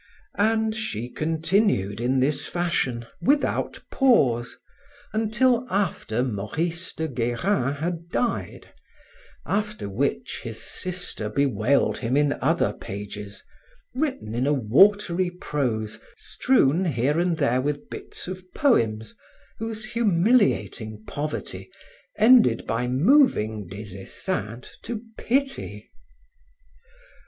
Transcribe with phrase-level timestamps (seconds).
[0.39, 4.57] And she continued in this fashion, without pause,
[5.13, 8.73] until after Maurice de Guerin had died,
[9.45, 13.43] after which his sister bewailed him in other pages,
[13.93, 19.13] written in a watery prose strewn here and there with bits of poems
[19.59, 21.69] whose humiliating poverty
[22.17, 25.91] ended by moving Des Esseintes to pity.